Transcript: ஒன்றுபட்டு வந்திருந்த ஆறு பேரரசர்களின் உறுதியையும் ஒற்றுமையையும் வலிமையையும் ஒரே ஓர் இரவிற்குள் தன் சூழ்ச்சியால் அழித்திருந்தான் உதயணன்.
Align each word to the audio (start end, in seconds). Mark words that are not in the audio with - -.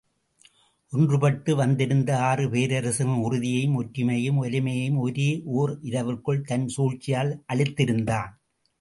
ஒன்றுபட்டு 0.93 1.55
வந்திருந்த 1.55 2.17
ஆறு 2.19 2.47
பேரரசர்களின் 2.47 3.21
உறுதியையும் 3.21 3.81
ஒற்றுமையையும் 3.83 4.41
வலிமையையும் 4.41 4.97
ஒரே 4.97 5.41
ஓர் 5.45 5.79
இரவிற்குள் 5.81 6.45
தன் 6.45 6.67
சூழ்ச்சியால் 6.67 7.43
அழித்திருந்தான் 7.53 8.29
உதயணன். 8.29 8.37